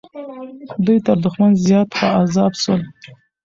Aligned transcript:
دوی 0.85 0.97
تر 1.05 1.17
دښمن 1.23 1.51
زیات 1.65 1.89
په 1.99 2.05
عذاب 2.21 2.53
سول. 2.63 2.81